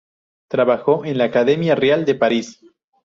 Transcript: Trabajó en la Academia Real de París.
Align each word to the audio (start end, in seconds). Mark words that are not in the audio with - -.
Trabajó 0.49 1.05
en 1.05 1.19
la 1.19 1.25
Academia 1.25 1.75
Real 1.75 2.05
de 2.05 2.15
París. 2.15 2.59